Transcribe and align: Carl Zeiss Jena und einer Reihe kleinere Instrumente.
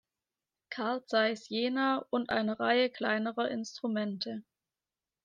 Carl 0.71 1.05
Zeiss 1.05 1.47
Jena 1.49 2.03
und 2.09 2.31
einer 2.31 2.59
Reihe 2.59 2.89
kleinere 2.89 3.49
Instrumente. 3.49 4.43